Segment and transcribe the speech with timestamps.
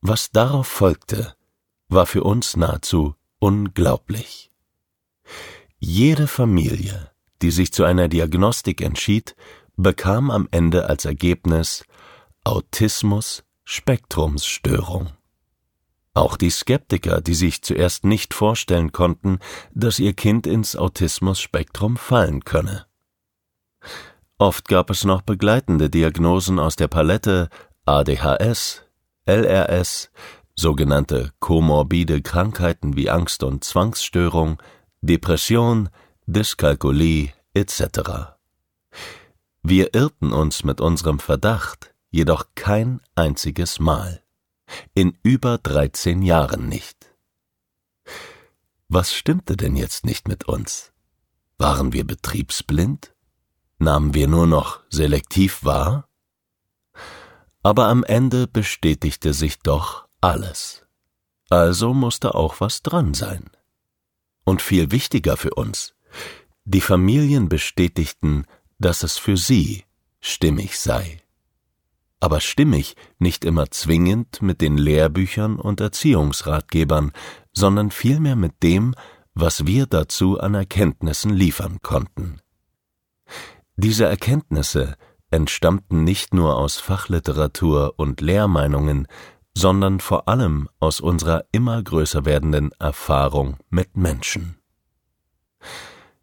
[0.00, 1.34] Was darauf folgte,
[1.88, 4.50] war für uns nahezu unglaublich.
[5.78, 7.10] Jede Familie,
[7.42, 9.36] die sich zu einer Diagnostik entschied,
[9.76, 11.84] bekam am Ende als Ergebnis
[12.44, 15.10] Autismus Spektrumsstörung.
[16.14, 19.38] Auch die Skeptiker, die sich zuerst nicht vorstellen konnten,
[19.74, 22.86] dass ihr Kind ins Autismus-Spektrum fallen könne.
[24.38, 27.50] Oft gab es noch begleitende Diagnosen aus der Palette
[27.84, 28.85] ADHS,
[29.26, 30.10] LRS,
[30.54, 34.62] sogenannte komorbide Krankheiten wie Angst- und Zwangsstörung,
[35.02, 35.88] Depression,
[36.26, 38.36] Dyskalkulie etc.
[39.62, 44.22] Wir irrten uns mit unserem Verdacht jedoch kein einziges Mal.
[44.94, 47.12] In über 13 Jahren nicht.
[48.88, 50.92] Was stimmte denn jetzt nicht mit uns?
[51.58, 53.12] Waren wir betriebsblind?
[53.78, 56.05] Nahmen wir nur noch selektiv wahr?
[57.66, 60.84] Aber am Ende bestätigte sich doch alles.
[61.50, 63.50] Also musste auch was dran sein.
[64.44, 65.94] Und viel wichtiger für uns,
[66.64, 68.44] die Familien bestätigten,
[68.78, 69.84] dass es für sie
[70.20, 71.20] stimmig sei
[72.20, 77.12] aber stimmig nicht immer zwingend mit den Lehrbüchern und Erziehungsratgebern,
[77.52, 78.94] sondern vielmehr mit dem,
[79.34, 82.40] was wir dazu an Erkenntnissen liefern konnten.
[83.76, 84.96] Diese Erkenntnisse
[85.30, 89.06] entstammten nicht nur aus Fachliteratur und Lehrmeinungen,
[89.56, 94.58] sondern vor allem aus unserer immer größer werdenden Erfahrung mit Menschen.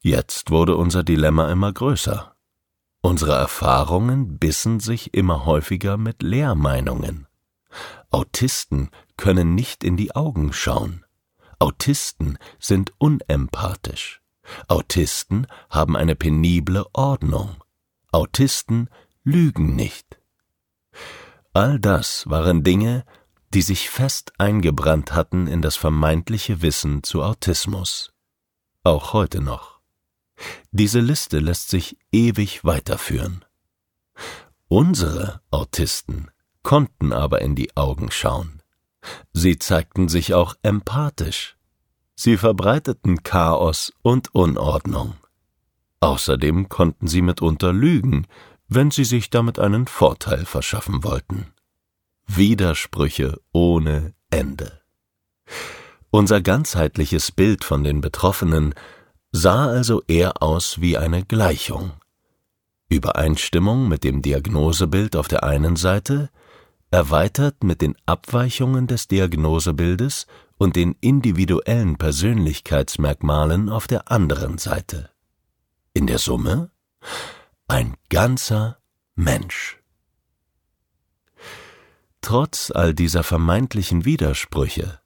[0.00, 2.34] Jetzt wurde unser Dilemma immer größer.
[3.00, 7.26] Unsere Erfahrungen bissen sich immer häufiger mit Lehrmeinungen.
[8.10, 11.04] Autisten können nicht in die Augen schauen.
[11.58, 14.22] Autisten sind unempathisch.
[14.68, 17.56] Autisten haben eine penible Ordnung.
[18.18, 18.90] Autisten
[19.22, 20.18] lügen nicht.
[21.52, 23.04] All das waren Dinge,
[23.54, 28.12] die sich fest eingebrannt hatten in das vermeintliche Wissen zu Autismus.
[28.82, 29.78] Auch heute noch.
[30.72, 33.44] Diese Liste lässt sich ewig weiterführen.
[34.66, 36.32] Unsere Autisten
[36.64, 38.64] konnten aber in die Augen schauen.
[39.32, 41.56] Sie zeigten sich auch empathisch.
[42.16, 45.14] Sie verbreiteten Chaos und Unordnung.
[46.00, 48.26] Außerdem konnten sie mitunter lügen,
[48.68, 51.46] wenn sie sich damit einen Vorteil verschaffen wollten.
[52.26, 54.80] Widersprüche ohne Ende.
[56.10, 58.74] Unser ganzheitliches Bild von den Betroffenen
[59.32, 61.92] sah also eher aus wie eine Gleichung.
[62.88, 66.30] Übereinstimmung mit dem Diagnosebild auf der einen Seite,
[66.90, 70.26] erweitert mit den Abweichungen des Diagnosebildes
[70.56, 75.10] und den individuellen Persönlichkeitsmerkmalen auf der anderen Seite.
[75.98, 76.70] In der Summe
[77.66, 78.78] ein ganzer
[79.16, 79.80] Mensch.
[82.20, 85.00] Trotz all dieser vermeintlichen Widersprüche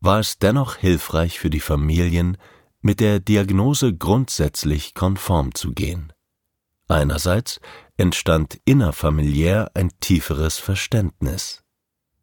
[0.00, 2.38] war es dennoch hilfreich für die Familien,
[2.80, 6.14] mit der Diagnose grundsätzlich konform zu gehen.
[6.88, 7.60] Einerseits
[7.98, 11.62] entstand innerfamiliär ein tieferes Verständnis.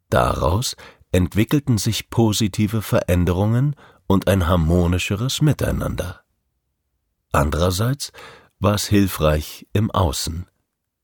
[0.09, 0.75] Daraus
[1.11, 3.75] entwickelten sich positive Veränderungen
[4.07, 6.24] und ein harmonischeres Miteinander.
[7.35, 8.13] Andererseits
[8.59, 10.47] war es hilfreich im Außen.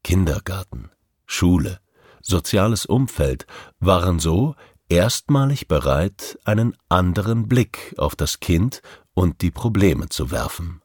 [0.02, 0.90] Kindergarten,
[1.26, 1.82] Schule,
[2.22, 3.46] soziales Umfeld
[3.82, 4.56] waren so
[4.88, 8.82] erstmalig bereit, einen anderen Blick auf das Kind
[9.14, 10.82] und die Probleme zu werfen.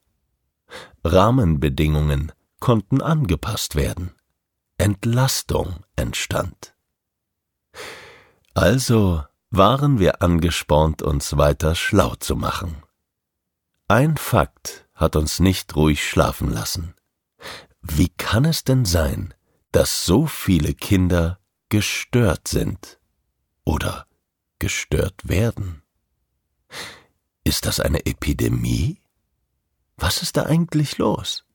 [1.04, 4.16] Rahmenbedingungen konnten angepasst werden.
[4.78, 6.74] Entlastung entstand.
[8.52, 12.82] Also waren wir angespornt, uns weiter schlau zu machen.
[13.86, 16.94] Ein Fakt hat uns nicht ruhig schlafen lassen.
[17.80, 19.32] Wie kann es denn sein,
[19.70, 22.98] dass so viele Kinder gestört sind
[23.64, 24.06] oder
[24.58, 25.82] gestört werden?
[27.44, 29.00] Ist das eine Epidemie?
[29.96, 31.45] Was ist da eigentlich los?